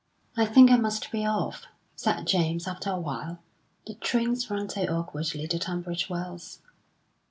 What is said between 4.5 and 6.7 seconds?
so awkwardly to Tunbridge Wells."